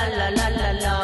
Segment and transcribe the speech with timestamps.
[0.00, 0.96] la la la la la.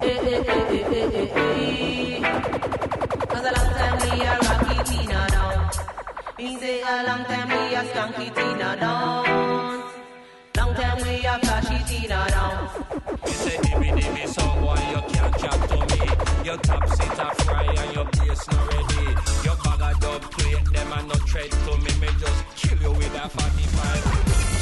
[0.00, 2.20] Eh eh eh eh eh eh eh.
[3.30, 5.70] Cause a long time we are rocky Tina down.
[6.38, 9.82] Me say a long time we are skunky Tina down.
[10.56, 12.68] Long time we are flashy Tina down.
[13.26, 16.02] You say dimmy dimmy song boy you can't chat to me.
[16.44, 19.04] Your top seat a fry and your bass not ready.
[19.44, 21.90] Your bag of dub plate them and no tread to me.
[22.00, 24.53] Me just kill you with a 45.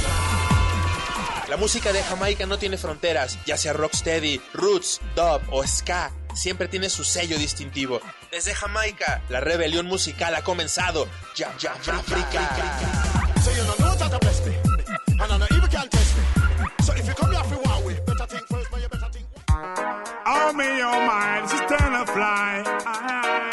[1.53, 6.67] La música de Jamaica no tiene fronteras, ya sea rocksteady, roots, dub o ska, siempre
[6.67, 8.00] tiene su sello distintivo.
[8.31, 11.07] Desde Jamaica, la rebelión musical ha comenzado.
[11.36, 12.57] Ya, ya, África.
[18.07, 19.26] Better think.
[20.25, 22.64] Oh me, oh my, this is turn fly.
[22.87, 23.50] I,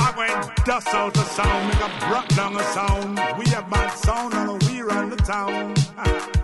[0.00, 3.18] I went dust out the sound, make a brought down the sound.
[3.38, 6.43] We have bad sound and we run the town.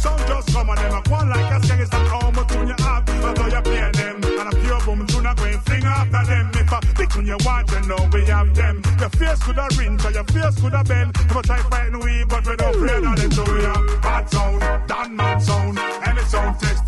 [0.00, 2.68] sound just come and them a go on like a sing it's an almost tune
[2.68, 4.16] you have, although you play them.
[4.40, 6.50] And a pure boom tune a going fling after them.
[6.54, 8.82] If a big tune you want, you know we have them.
[8.98, 11.10] Your face could have ring, so your face could have bend.
[11.28, 13.74] Never try fighting we, but we don't play that into ya.
[14.00, 16.79] Bad sound, done man sound, and the sound test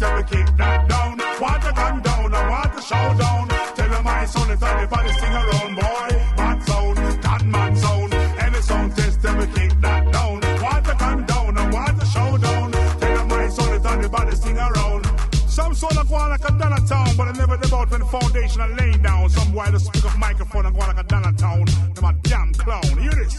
[17.16, 19.28] But I never about when the foundation I laid down.
[19.28, 21.64] Some boy just pick up microphone and go like a Donna town.
[21.94, 22.82] Them a damn clown.
[22.98, 23.36] Hear this?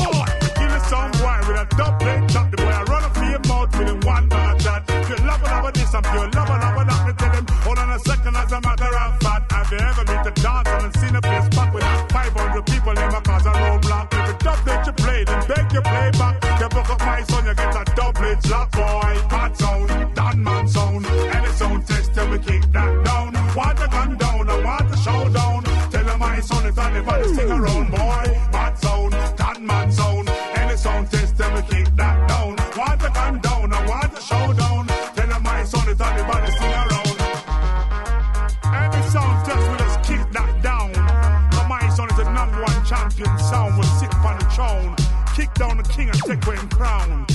[0.00, 0.24] Boy,
[0.56, 2.50] give it some boy with a double chop.
[2.50, 4.84] The boy I run up for your mouth with a one bar chat.
[4.88, 7.32] If you love it, love this, I'm pure love it, love it, love me tell
[7.32, 7.46] them.
[7.68, 9.52] Hold on a second as a matter of fact.
[9.52, 13.08] Have you ever been to dance and seen a place packed with 500 people in
[13.12, 14.08] my cause a roadblock?
[14.08, 16.36] If you dub that you play, then beg you play back.
[16.60, 19.01] You book up my son, you get a double slap boy.
[45.54, 47.31] Down the king and take away him crown.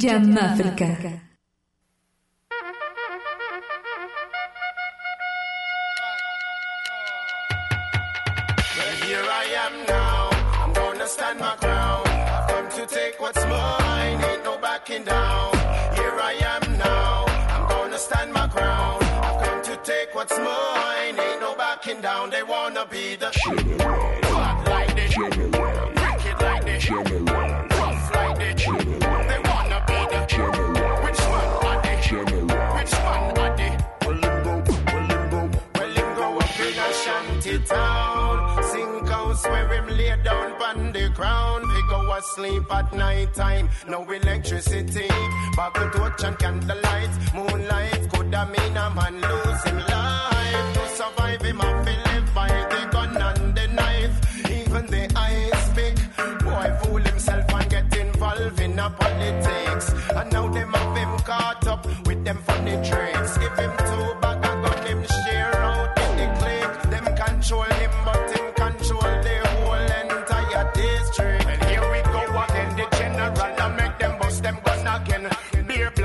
[0.00, 1.29] Jamáfrica.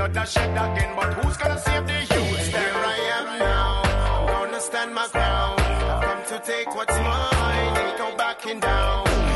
[0.06, 0.94] out of shed again.
[0.96, 2.52] But who's gonna save the youth?
[2.52, 5.60] There I am now, gonna stand my ground.
[5.60, 9.35] I've come to take what's mine, ain't no backing down.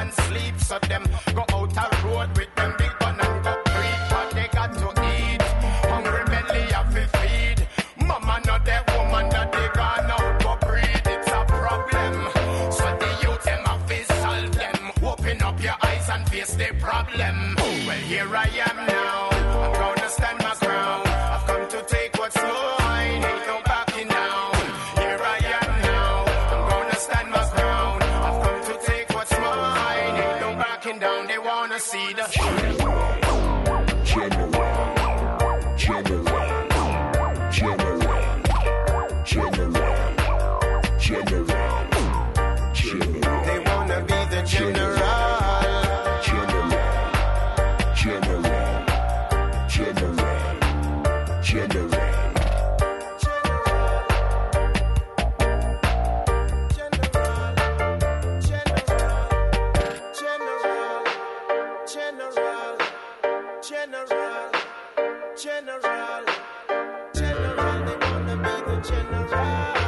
[0.00, 0.54] and sleep.
[0.60, 1.47] So them go
[61.88, 62.76] General,
[63.62, 64.52] general,
[65.34, 66.24] general,
[67.14, 69.87] general, they wanna be the general.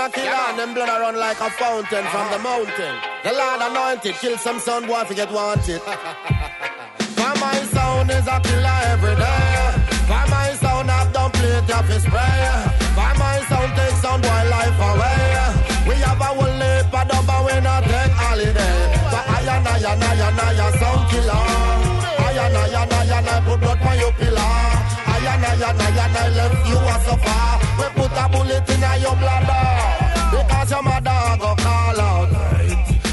[0.00, 0.50] a killer, yeah.
[0.50, 2.94] and them blood a run like a fountain from the mountain.
[3.22, 5.80] The Lord anointed, kill some sound boy if you get wanted.
[7.18, 9.52] For my sound is a killer every day.
[10.08, 12.56] For my sound have done plenty, play it off his prayer.
[12.96, 15.20] For my sound takes sound boy life away.
[15.88, 18.76] We have a whole leap of dub and we not take holiday.
[19.12, 21.44] But I and I and I and I, I sound killer.
[22.24, 24.89] I and I and I and I put blood on your pillar
[25.32, 27.42] and I and I and I left you a suffer.
[27.78, 32.30] We put a bullet in your bladder uh, because your mother go call out.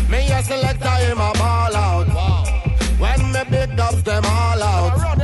[0.10, 2.08] Me a selector him a ball out.
[3.02, 5.18] When me big dubs them all out.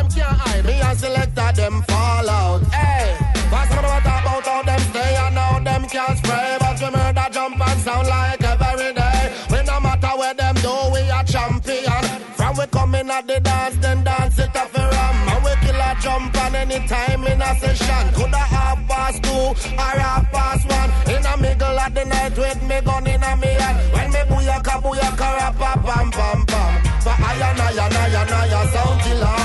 [0.65, 2.61] Me a selector them fall out.
[2.71, 3.17] Hey,
[3.51, 7.27] pass me what about how them stay and how them can spray, but we murder
[7.31, 9.33] jump and sound like every day.
[9.51, 12.03] We no matter where them do, we a champion.
[12.37, 14.32] From we coming at the dance, then dance
[16.43, 18.13] session anytime in a session.
[18.13, 19.29] Coulda half past two
[19.73, 21.15] or half past one.
[21.15, 23.77] In a middle of the night with me gun in a me hand.
[23.93, 26.73] When me booyaka booyaka rap a pam pam pam.
[27.01, 29.39] For I and I and I and I sound killer.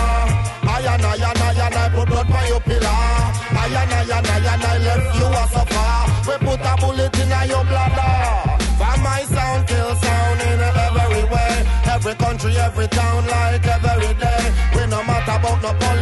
[0.68, 2.88] I and I and I and I put blood by your pillar.
[2.88, 5.90] I and I and I and I left you a suffer.
[6.28, 8.58] We put a bullet in your bladder.
[8.78, 11.54] For my sound kill sound in every way.
[11.94, 14.42] Every country, every town, like every day.
[14.74, 15.97] We no matter about no politics.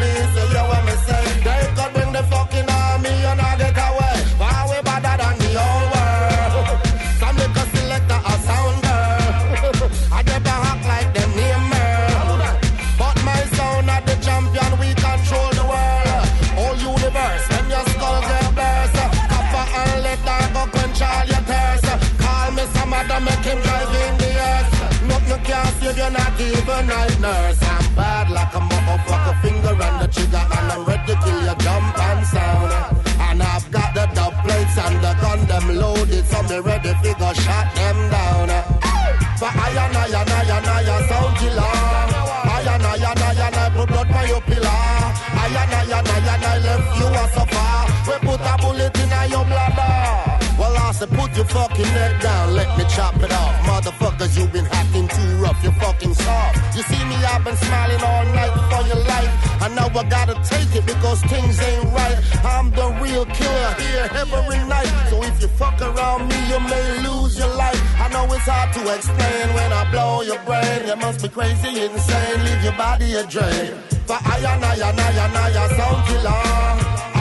[51.56, 53.54] Fucking neck down, let me chop it off.
[53.70, 56.76] Motherfuckers, you've been acting too rough, you're fucking soft.
[56.76, 59.32] You see me, I've been smiling all night for your life.
[59.64, 62.18] I know I gotta take it because things ain't right.
[62.44, 64.92] I'm the real killer here every night.
[65.10, 67.80] So if you fuck around me, you may lose your life.
[68.04, 70.80] I know it's hard to explain when I blow your brain.
[70.88, 73.72] You must be crazy, insane, leave your body a drain.
[74.08, 76.40] For I and I and I and I sound killer.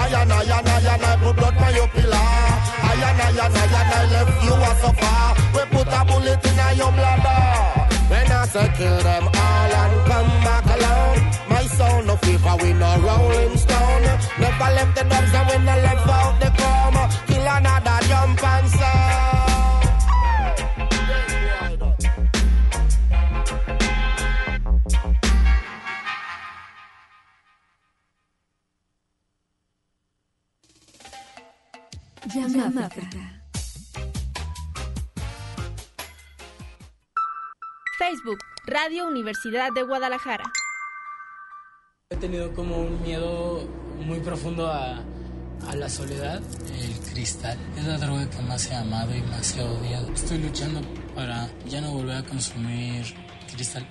[0.01, 2.34] I and I and I and I put blood your pillar.
[2.95, 5.19] I and I and I and I left you a suffer.
[5.55, 7.85] We put a bullet in your bladder.
[8.09, 11.19] When I say kill them all and come back alone.
[11.49, 14.03] My sound no fever, we no rolling stone.
[14.39, 16.14] Never left the dubs and we no left
[38.85, 40.43] Radio Universidad de Guadalajara.
[42.11, 43.67] He tenido como un miedo
[44.05, 45.01] muy profundo a,
[45.67, 46.39] a la soledad.
[46.71, 50.11] El cristal es la droga que más he amado y más he odiado.
[50.13, 50.81] Estoy luchando
[51.15, 53.05] para ya no volver a consumir
[53.51, 53.87] cristal.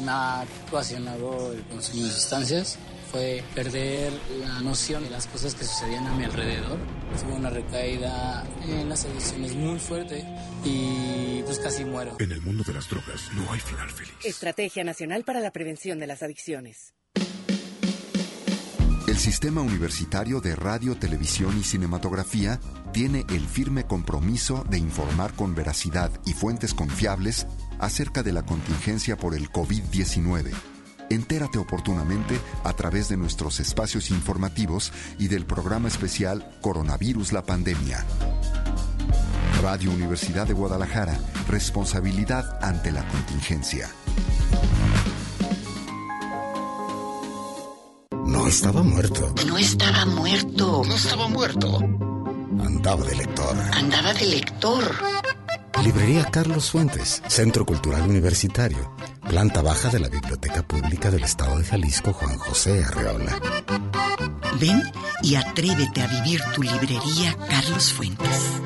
[0.00, 5.64] Me ha ocasionado el consumo de sustancias fue perder la noción de las cosas que
[5.64, 6.78] sucedían a mi alrededor.
[7.20, 10.24] Tuve una recaída en las adicciones muy fuerte
[10.64, 12.16] y pues casi muero.
[12.18, 14.12] En el mundo de las drogas no hay final feliz.
[14.24, 16.94] Estrategia Nacional para la Prevención de las Adicciones.
[19.06, 22.60] El Sistema Universitario de Radio, Televisión y Cinematografía
[22.92, 27.46] tiene el firme compromiso de informar con veracidad y fuentes confiables
[27.78, 30.52] acerca de la contingencia por el COVID-19
[31.10, 38.04] Entérate oportunamente a través de nuestros espacios informativos y del programa especial Coronavirus la Pandemia.
[39.62, 43.88] Radio Universidad de Guadalajara, responsabilidad ante la contingencia.
[48.26, 49.34] No estaba muerto.
[49.46, 50.82] No estaba muerto.
[50.84, 51.78] No estaba muerto.
[52.60, 53.56] Andaba de lector.
[53.72, 54.94] Andaba de lector.
[55.82, 58.92] Librería Carlos Fuentes, Centro Cultural Universitario,
[59.28, 63.38] planta baja de la Biblioteca Pública del Estado de Jalisco Juan José Arreola.
[64.60, 64.82] Ven
[65.22, 68.60] y atrévete a vivir tu librería Carlos Fuentes.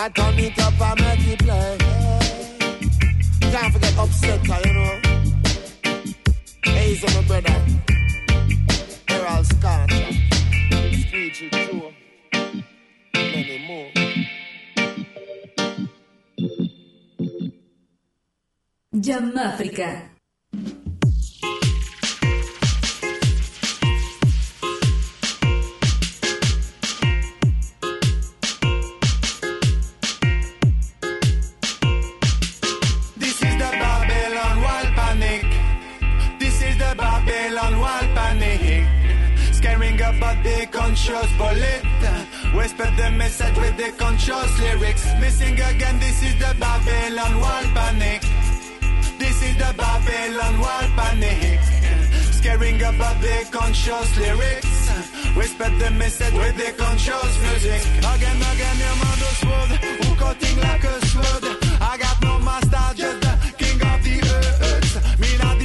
[0.00, 1.76] I turn it up and multiply.
[3.50, 5.00] Can't forget upset, you know.
[6.62, 7.56] Hey, so my brother.
[9.08, 9.90] Errol Scott.
[11.02, 11.92] Screechy Joe.
[13.12, 13.90] Many more.
[40.42, 41.82] The conscious bullet.
[42.54, 45.04] Whisper the message with the conscious lyrics.
[45.20, 48.22] Missing again, this is the Babylon wall panic.
[49.18, 51.60] This is the Babylon wall panic.
[52.32, 54.88] Scaring about the conscious lyrics.
[55.36, 57.82] Whisper the message with the conscious music.
[57.98, 59.70] Again, again, your mother's wood.
[60.04, 61.44] Who cutting like a sword?
[61.80, 65.20] I got no master, just the king of the earth.
[65.20, 65.58] Me not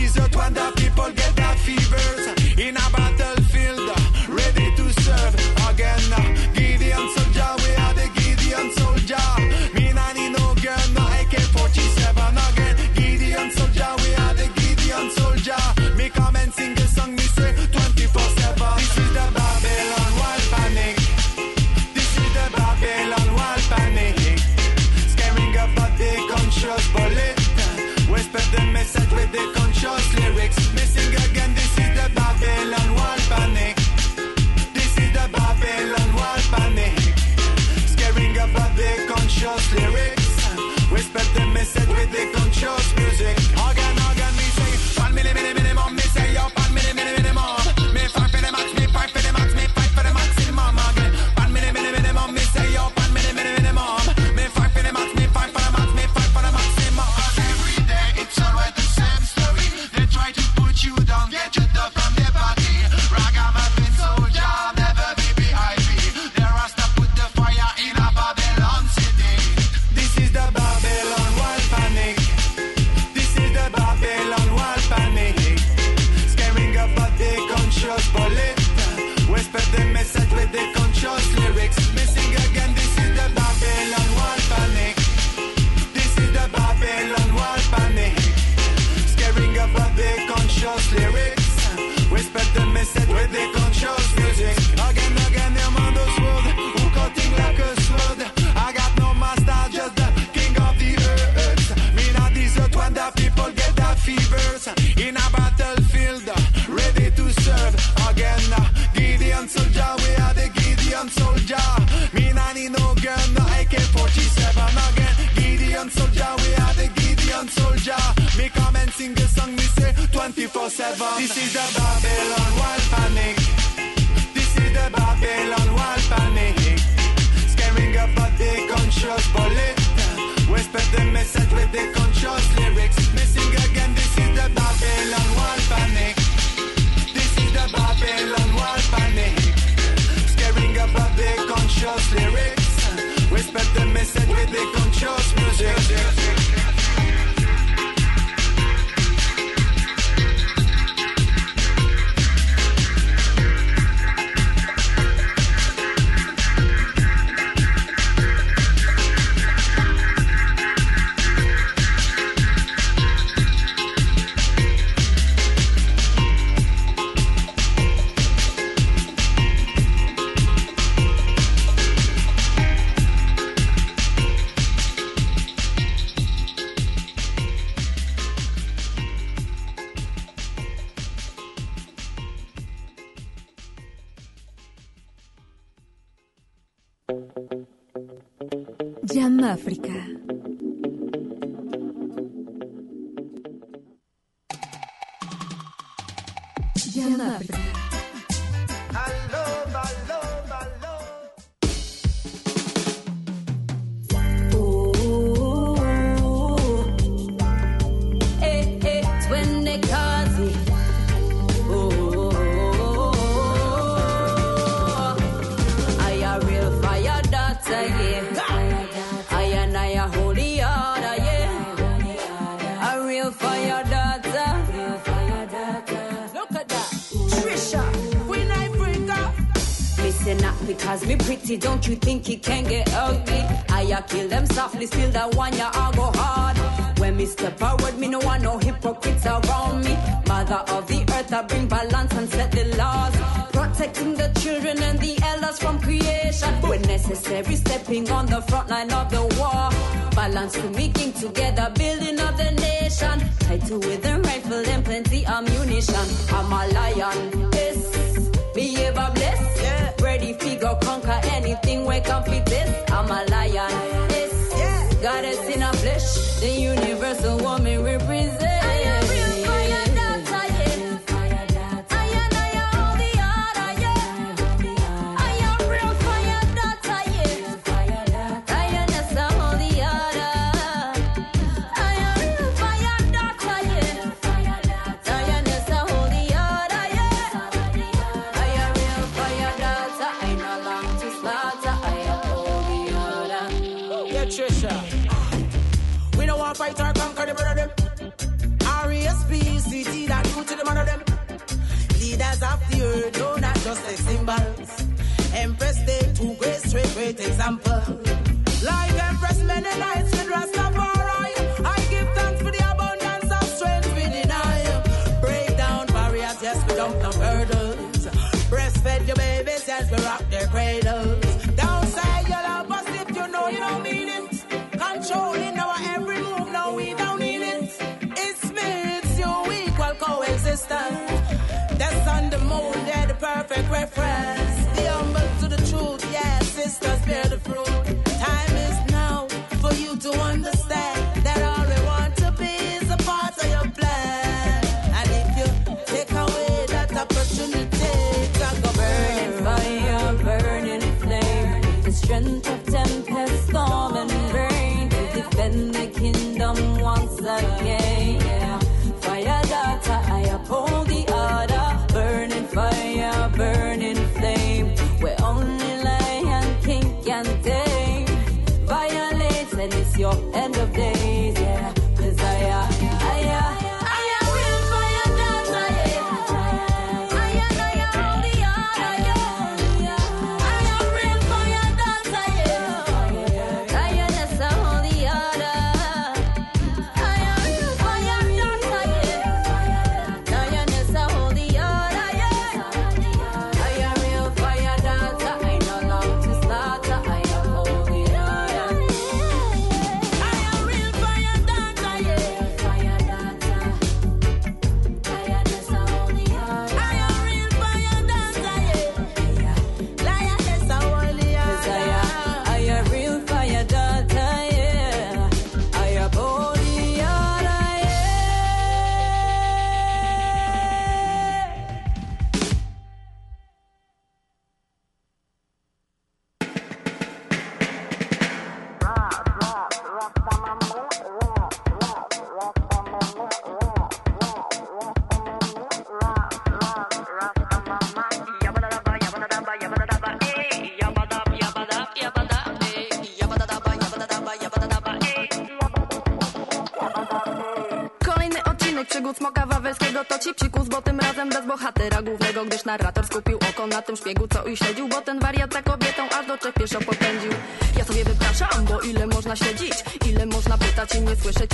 [453.94, 457.32] tym szpiegu, co i śledził Bo ten wariat za kobietą aż do Czech pieszo popędził.
[457.78, 459.74] Ja sobie wypraszam, bo ile można śledzić
[460.10, 461.53] Ile można pytać i nie słyszeć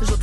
[0.00, 0.19] Je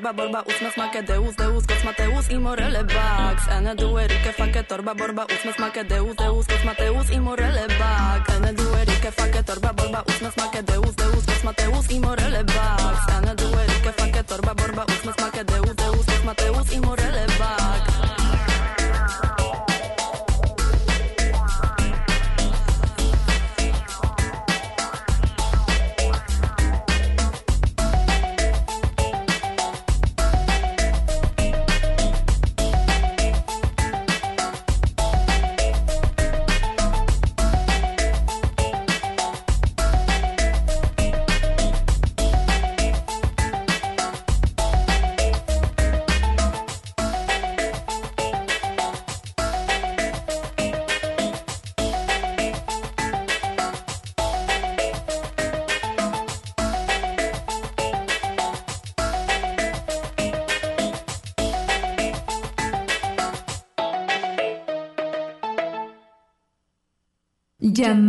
[0.00, 4.62] Torba, borba, ósme smak Deus, Deus, Goc Mateus i Morele Bugs Ene, due, rike, fake,
[4.62, 9.42] torba, borba, ósme smak Deus, Deus, Goc Mateus i Morele Bugs Ene, due, rike, fake,
[9.44, 14.24] torba, borba, ósme smak Deus, Deus, Goc Mateus i Morele Bugs Ene, due, rike, fake,
[14.24, 17.60] torba, borba, ósme smak Deus, Deus, Goc Mateus i Morele Bugs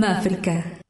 [0.04, 0.81] Africa.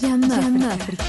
[0.00, 1.04] Llama África.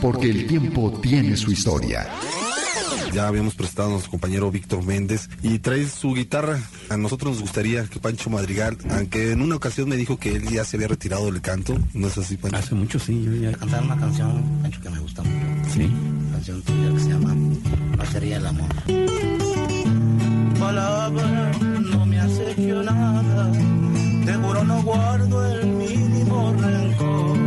[0.00, 2.08] Porque el tiempo tiene su historia.
[3.12, 6.60] Ya habíamos prestado a nuestro compañero Víctor Méndez y trae su guitarra.
[6.88, 10.48] A nosotros nos gustaría que Pancho Madrigal, aunque en una ocasión me dijo que él
[10.48, 12.56] ya se había retirado del canto, ¿no es así, Pancho?
[12.58, 13.22] Hace mucho, sí.
[13.24, 15.70] Yo ya Cantar una canción, Pancho, que me gusta mucho.
[15.74, 15.84] Sí.
[15.84, 18.68] Una canción tuya que se llama No sería el amor.
[20.58, 21.52] palabra
[21.92, 23.52] no me has hecho nada,
[24.24, 27.38] te juro no guardo el mínimo rencor.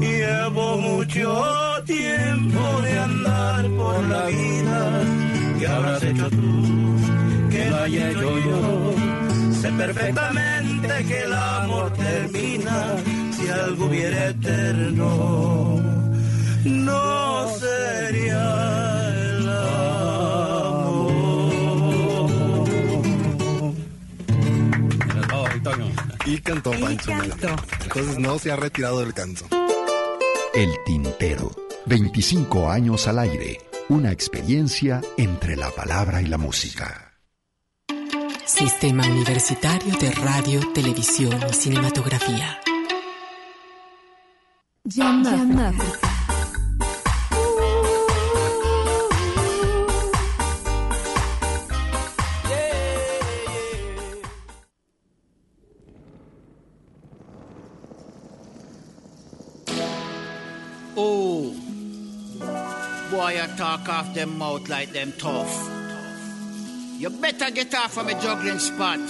[0.00, 1.44] Llevo mucho
[1.86, 2.65] tiempo
[4.26, 5.02] la vida,
[5.58, 6.96] que habrás hecho tú,
[7.50, 8.94] que lo haya hecho yo.
[9.60, 12.96] Sé perfectamente que el amor termina
[13.32, 15.82] si algo hubiera eterno.
[16.64, 19.46] No sería el
[26.26, 27.12] Y cantó Pancho.
[27.84, 29.46] Entonces no se ha retirado del canto.
[30.54, 31.50] El Tintero.
[31.86, 33.60] 25 años al aire.
[33.88, 37.20] Una experiencia entre la palabra y la música.
[38.44, 42.58] Sistema Universitario de Radio, Televisión y Cinematografía.
[60.96, 61.52] Oh,
[63.10, 65.70] boy, you talk off them mouth like them tough.
[66.98, 69.00] You better get off from a juggling spot.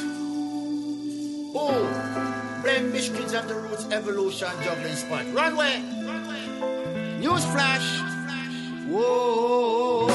[1.58, 5.24] Oh, blame kids of the roots evolution juggling spot.
[5.32, 5.78] Runway,
[7.20, 8.00] news flash.
[8.88, 10.06] Whoa,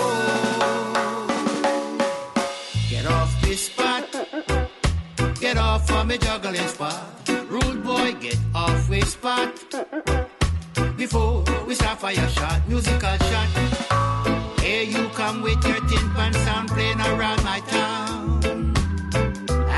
[2.90, 4.06] get off this spot.
[5.40, 7.30] Get off from a juggling spot.
[7.50, 10.31] Rude boy, get off this spot
[11.02, 13.50] before we start fire shot, musical shot.
[14.62, 18.74] Here you come with your tin pan sound playing around my town.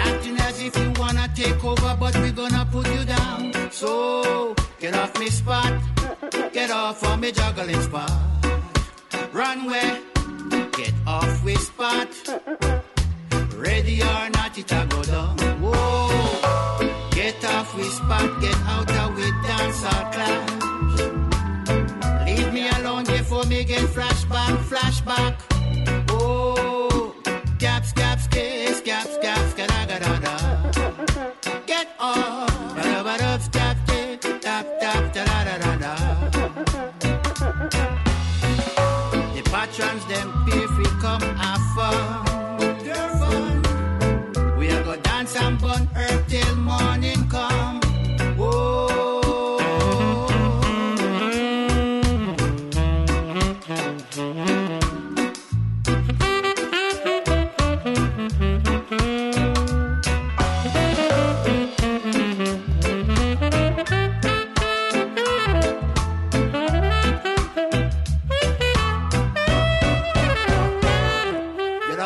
[0.05, 3.53] Acting as if you wanna take over, but we're gonna put you down.
[3.71, 5.71] So get off me spot,
[6.51, 8.11] get off of me juggling spot.
[9.31, 9.59] Run
[10.79, 12.09] get off we spot.
[13.55, 15.37] Ready or not, it a go down.
[15.63, 20.82] Whoa, get off we spot, get out of we dance our class.
[22.25, 25.35] Leave me alone before me get flashback, flashback.
[26.09, 27.15] Oh,
[27.57, 30.33] gaps, gaps, kiss, gaps, gaps, ga da ga da da.
[31.65, 32.52] Get off,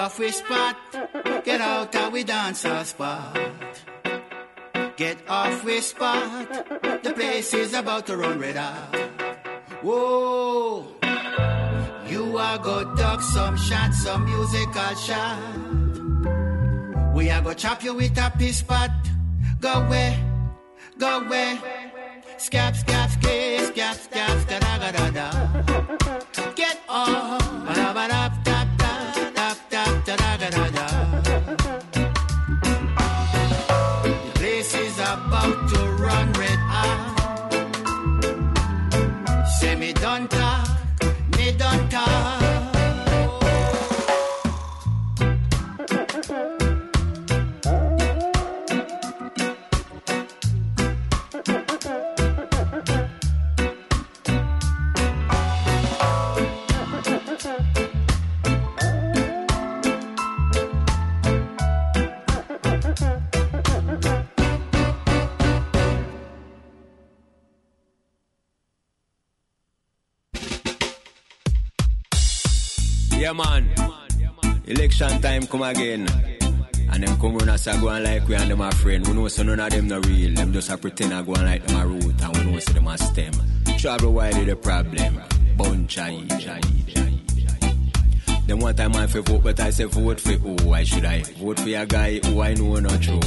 [0.08, 0.78] off we spot,
[1.44, 3.38] get out of we dancer spot.
[4.96, 6.48] Get off we spot,
[7.04, 8.96] the place is about to run red out.
[9.84, 10.88] Whoa,
[12.08, 15.44] you are go duck some shot, some musical shot.
[17.14, 18.92] We are go chop you with a piece spot.
[19.60, 20.18] Go away,
[20.98, 21.60] go away.
[22.38, 25.28] Scap, scap, skis, scap, scap, da da da da da.
[26.56, 28.37] Get off, ba da ba da
[41.98, 42.47] me
[73.28, 73.70] Yeah, man.
[74.68, 76.08] Election time come again.
[76.90, 79.06] And them come run us a go on like we and them a friend.
[79.06, 80.34] We know so none of them no real.
[80.34, 82.22] Them just a pretend a go on like them a root.
[82.22, 83.34] And we know so them a stem.
[83.78, 85.22] Travel wide the problem.
[85.58, 86.66] Bunch of idiot.
[88.48, 90.56] Them one time I fi vote, but I say vote for who?
[90.66, 93.20] Why should I vote for a guy who I know not true?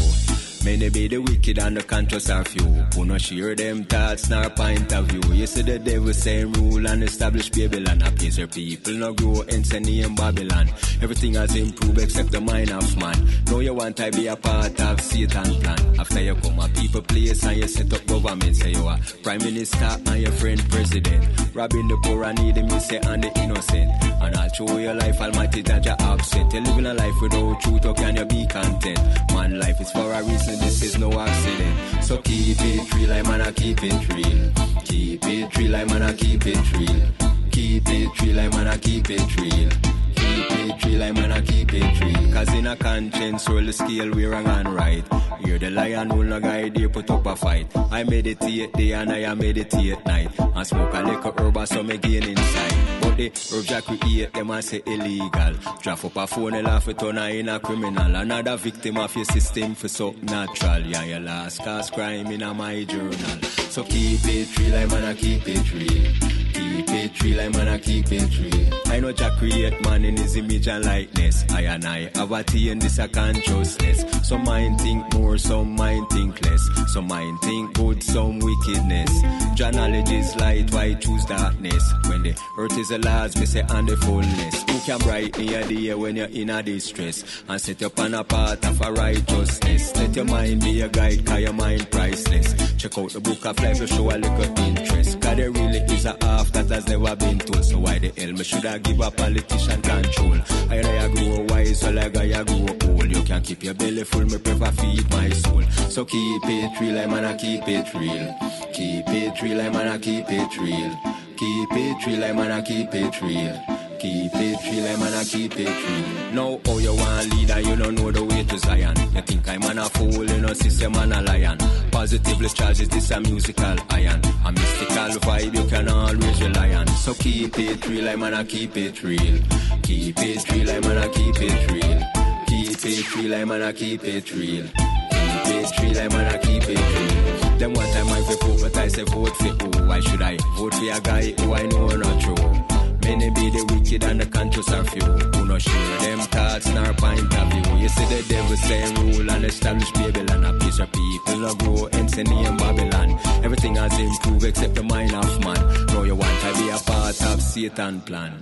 [0.65, 2.65] Many be the wicked and the conscious are few.
[2.95, 5.33] Who not share them thoughts nor point of view.
[5.33, 8.03] You see the devil same rule and establish Babylon.
[8.03, 10.69] Appease your people, no grow insanity in Babylon.
[11.03, 13.29] Everything has improved except the mind of man.
[13.47, 15.79] Know you want to be a part of Satan plan.
[15.99, 18.57] After you come a people place and you set up government.
[18.57, 21.27] Say you are prime minister and your friend president.
[21.55, 23.91] Robbing the poor and needy, me say and the innocent.
[24.23, 26.53] And I'll show your life, almighty that you're absent.
[26.53, 29.01] You're living a life without truth, or can you be content?
[29.33, 32.05] Man, life is for a reason, this is no accident.
[32.05, 34.53] So keep it real, I man, I keep it real.
[34.85, 37.03] Keep it real, I man, I keep it real.
[37.51, 39.71] Keep it real, I man, I keep it real.
[40.15, 42.33] Keep it real, I man, I keep it real.
[42.33, 45.05] Cause in a conscience, roll the scale, we wrong and right.
[45.45, 47.67] You're the lion who no guide you put up a fight.
[47.91, 50.31] I meditate day and I meditate night.
[50.39, 52.80] And smoke a little herb so me gain inside.
[53.27, 55.55] Herbs I create, them I say illegal.
[55.83, 58.17] Draft up a phone, and laugh it turn her in a criminal.
[58.17, 60.81] Another victim of your system for so natural.
[60.81, 63.43] Yeah, your last cause crime in a my journal.
[63.71, 66.30] So keep it real, I man, I keep it real.
[66.61, 68.81] Keep it real, I man, I keep it real.
[68.87, 71.45] I know Jack create man in his image and likeness.
[71.51, 74.05] I and I have attained this a consciousness.
[74.29, 76.69] Some mind think more, some mind think less.
[76.93, 79.23] Some mind think good, some wickedness.
[79.59, 81.93] Your knowledge is light, why choose darkness?
[82.09, 84.63] When the earth is the last, we say and the fullness.
[84.63, 87.43] Who can brighten your day when you're in a distress?
[87.49, 89.97] And set you upon a path of a righteousness.
[89.97, 92.55] Let your mind be a guide, cause your mind priceless.
[92.77, 95.21] Check out the book of life show a little interest.
[95.21, 97.65] Cause there really is a half that has never been told.
[97.65, 100.39] So why the hell me should I give a politician control?
[100.71, 103.11] I you grow wise, so like I grow old.
[103.11, 105.63] You can keep your belly full, me prefer feed my soul.
[105.91, 108.35] So keep it real, I man, I keep it real.
[108.73, 110.99] Keep it real, I man, I keep it real.
[111.37, 113.90] Keep it real, I man, I keep it real.
[114.01, 116.33] Keep it real, I man, I keep it real.
[116.33, 118.97] Now, how you want leader, you don't know the way to Zion.
[119.15, 121.59] You think I'm an a fool, you know, system man a lion.
[121.91, 124.23] Positively charges this a musical iron.
[124.47, 126.87] A mystical vibe, you can always rely on.
[126.87, 129.39] So keep it real, I man, I keep it real.
[129.83, 132.01] Keep it real, I man, I keep it real.
[132.47, 134.65] Keep it real, I man, I keep it real.
[134.65, 137.59] Keep it real, I man, I keep it real.
[137.59, 139.87] Them one time I vote, but I say vote for who?
[139.87, 142.70] Why should I vote for a guy who I know not true?
[143.11, 145.03] Many be the wicked and the conscious are few.
[145.03, 147.79] Who not share them thoughts nor point of view.
[147.83, 150.45] You see the devil saying rule and establish Babylon.
[150.45, 153.19] A piece of people no grow insanity in Babylon.
[153.43, 155.87] Everything has improved except the mind of man.
[155.87, 158.33] Now you want to be a part of Satan plan.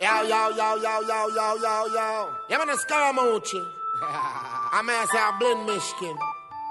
[0.00, 2.30] Yo, yo, yo, yo, yo, yo, yo, yo.
[2.48, 3.62] Yeah, man, a Scaramucci.
[4.02, 6.18] I may say a blend Michigan.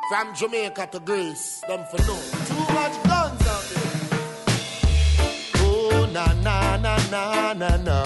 [0.09, 2.15] From Jamaica to Greece, them for no.
[2.49, 4.09] Too much guns out there.
[5.57, 8.03] Oh, na, na, na, na, na, na.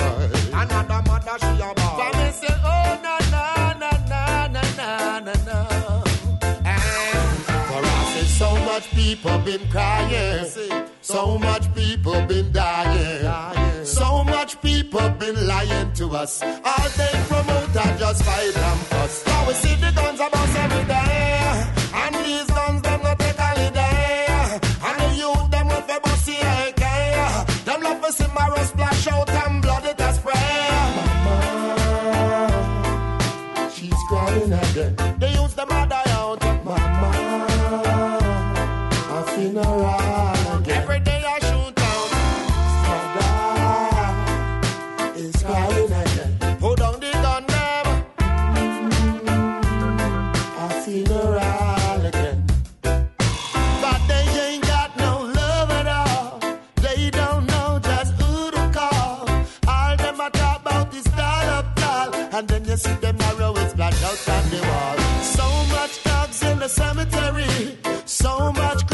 [0.51, 1.95] Another mother, she a ball.
[1.95, 3.43] For me say, oh, na, na,
[3.79, 5.57] na, na, na, na, na, na.
[6.65, 7.37] And
[7.71, 10.45] for us, it's so much people been crying.
[10.99, 13.85] So much people been dying.
[13.85, 16.41] So much people been lying to us.
[16.43, 19.25] All they promote are just fight and fuss.
[19.25, 21.02] Now we see the guns about every day.
[62.35, 64.97] And then you see them narrow it's black out on the wall.
[65.21, 67.77] So much dogs in the cemetery.
[68.05, 68.87] So much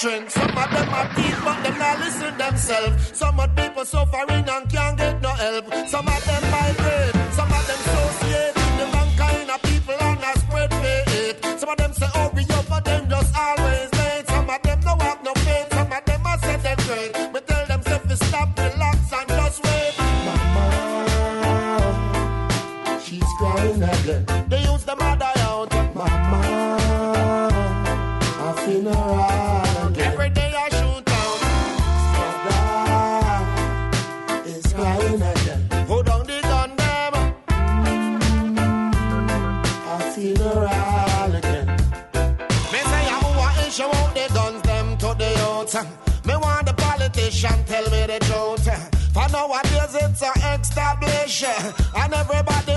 [0.00, 0.28] doctrine.
[0.28, 3.18] Some of them are teeth, but them not listen themselves.
[3.18, 5.64] Some of people suffering and can't get no help.
[5.88, 8.54] Some of them migrate, some of them associate.
[8.54, 11.44] The wrong kind of people and I spread hate.
[11.58, 12.29] Some of them say, oh,
[51.42, 52.76] and everybody